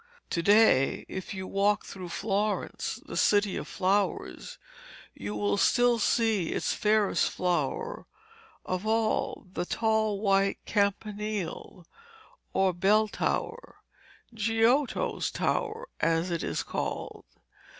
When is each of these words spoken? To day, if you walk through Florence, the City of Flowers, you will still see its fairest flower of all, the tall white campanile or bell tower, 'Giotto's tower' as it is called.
To 0.31 0.41
day, 0.41 1.05
if 1.07 1.35
you 1.35 1.45
walk 1.45 1.85
through 1.85 2.09
Florence, 2.09 2.99
the 3.05 3.15
City 3.15 3.55
of 3.55 3.67
Flowers, 3.67 4.57
you 5.13 5.35
will 5.35 5.57
still 5.57 5.99
see 5.99 6.47
its 6.53 6.73
fairest 6.73 7.29
flower 7.29 8.07
of 8.65 8.87
all, 8.87 9.45
the 9.53 9.63
tall 9.63 10.19
white 10.19 10.57
campanile 10.65 11.85
or 12.51 12.73
bell 12.73 13.09
tower, 13.09 13.75
'Giotto's 14.33 15.29
tower' 15.29 15.87
as 15.99 16.31
it 16.31 16.41
is 16.41 16.63
called. 16.63 17.25